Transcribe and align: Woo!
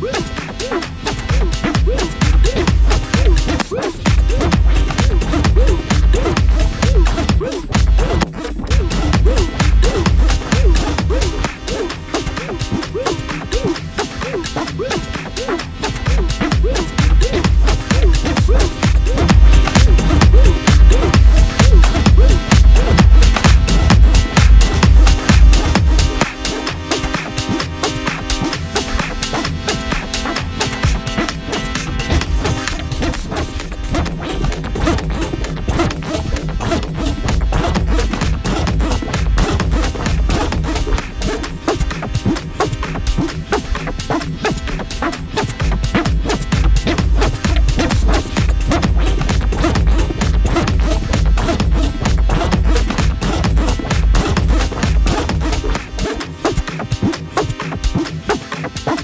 Woo! 0.00 0.35